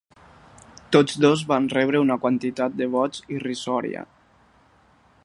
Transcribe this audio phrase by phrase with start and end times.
[0.95, 4.05] Tots dos van rebre una quantitat de vots irrisòria.